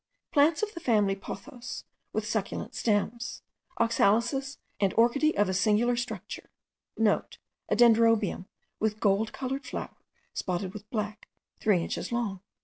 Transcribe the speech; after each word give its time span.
Plants 0.31 0.63
of 0.63 0.73
the 0.73 0.79
family 0.79 1.13
of 1.13 1.21
pothos, 1.21 1.83
with 2.11 2.25
succulent 2.25 2.73
stems, 2.73 3.43
oxalises, 3.79 4.57
and 4.79 4.95
orchideae 4.95 5.35
of 5.35 5.47
a 5.47 5.53
singular 5.53 5.95
structure,* 5.95 6.49
(* 6.75 6.97
A 7.11 7.75
dendrobium, 7.75 8.47
with 8.79 8.93
a 8.95 8.99
gold 8.99 9.31
coloured 9.31 9.63
flower, 9.67 10.01
spotted 10.33 10.73
with 10.73 10.89
black, 10.89 11.27
three 11.59 11.83
inches 11.83 12.11
long.) 12.11 12.41